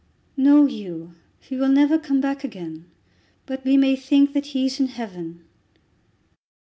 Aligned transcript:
"No, 0.35 0.65
Hugh; 0.65 1.13
he 1.39 1.55
will 1.55 1.69
never 1.69 1.99
come 1.99 2.19
back 2.19 2.43
again; 2.43 2.87
but 3.45 3.63
we 3.63 3.77
may 3.77 3.95
think 3.95 4.33
that 4.33 4.47
he's 4.47 4.79
in 4.79 4.87
Heaven." 4.87 5.43